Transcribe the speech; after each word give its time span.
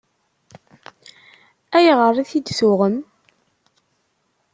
Ayɣer 1.77 2.15
i 2.17 2.23
t-id-tuɣem? 2.29 2.95